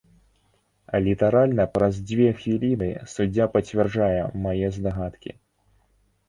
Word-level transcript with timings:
Літаральна 1.07 1.65
праз 1.75 1.99
дзве 2.11 2.29
хвіліны 2.39 2.87
суддзя 3.13 3.45
пацвярджае 3.59 4.17
мае 4.47 4.67
здагадкі. 4.79 5.31